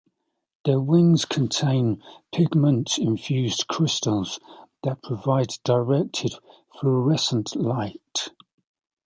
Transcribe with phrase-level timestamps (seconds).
[0.65, 2.01] Their wings contain
[2.33, 4.39] pigment-infused crystals
[4.81, 6.33] that provide directed
[6.79, 8.29] fluorescent light.